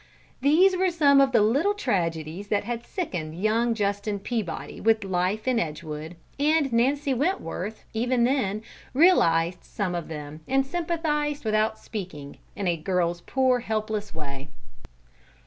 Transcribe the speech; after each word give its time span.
These 0.41 0.75
were 0.75 0.89
some 0.89 1.21
of 1.21 1.31
the 1.31 1.43
little 1.43 1.75
tragedies 1.75 2.47
that 2.47 2.63
had 2.63 2.83
sickened 2.87 3.39
young 3.39 3.75
Justin 3.75 4.17
Peabody 4.17 4.81
with 4.81 5.03
life 5.03 5.47
in 5.47 5.59
Edgewood, 5.59 6.15
and 6.39 6.73
Nancy 6.73 7.13
Wentworth, 7.13 7.83
even 7.93 8.23
then, 8.23 8.63
realized 8.95 9.63
some 9.63 9.93
of 9.93 10.07
them 10.07 10.39
and 10.47 10.65
sympathized 10.65 11.45
without 11.45 11.77
speaking, 11.77 12.39
in 12.55 12.67
a 12.67 12.77
girl's 12.77 13.21
poor, 13.21 13.59
helpless 13.59 14.11
way. 14.11 14.47